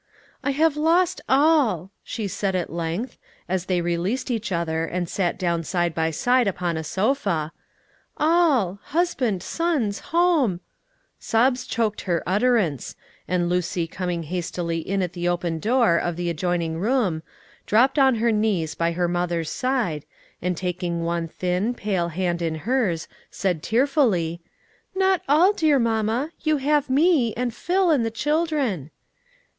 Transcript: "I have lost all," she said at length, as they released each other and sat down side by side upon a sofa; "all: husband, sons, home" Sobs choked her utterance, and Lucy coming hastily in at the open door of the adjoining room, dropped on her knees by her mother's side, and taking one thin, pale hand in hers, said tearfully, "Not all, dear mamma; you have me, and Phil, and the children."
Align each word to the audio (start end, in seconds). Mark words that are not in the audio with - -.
"I 0.43 0.49
have 0.49 0.75
lost 0.75 1.21
all," 1.29 1.91
she 2.03 2.27
said 2.27 2.55
at 2.55 2.73
length, 2.73 3.19
as 3.47 3.65
they 3.65 3.81
released 3.81 4.31
each 4.31 4.51
other 4.51 4.83
and 4.83 5.07
sat 5.07 5.37
down 5.37 5.61
side 5.63 5.93
by 5.93 6.09
side 6.09 6.47
upon 6.47 6.75
a 6.75 6.83
sofa; 6.83 7.51
"all: 8.17 8.79
husband, 8.85 9.43
sons, 9.43 9.99
home" 10.09 10.59
Sobs 11.19 11.67
choked 11.67 12.01
her 12.09 12.23
utterance, 12.25 12.95
and 13.27 13.47
Lucy 13.47 13.85
coming 13.85 14.23
hastily 14.23 14.79
in 14.79 15.03
at 15.03 15.13
the 15.13 15.27
open 15.27 15.59
door 15.59 15.97
of 15.99 16.15
the 16.15 16.31
adjoining 16.31 16.79
room, 16.79 17.21
dropped 17.67 17.99
on 17.99 18.15
her 18.15 18.31
knees 18.31 18.73
by 18.73 18.93
her 18.93 19.07
mother's 19.07 19.51
side, 19.51 20.03
and 20.41 20.57
taking 20.57 21.03
one 21.03 21.27
thin, 21.27 21.75
pale 21.75 22.07
hand 22.07 22.41
in 22.41 22.55
hers, 22.65 23.07
said 23.29 23.61
tearfully, 23.61 24.41
"Not 24.95 25.21
all, 25.29 25.53
dear 25.53 25.77
mamma; 25.77 26.31
you 26.41 26.57
have 26.57 26.89
me, 26.89 27.35
and 27.35 27.53
Phil, 27.53 27.91
and 27.91 28.03
the 28.03 28.09
children." 28.09 28.89